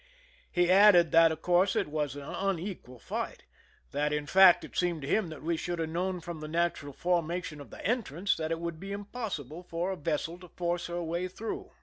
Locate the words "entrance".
7.85-8.35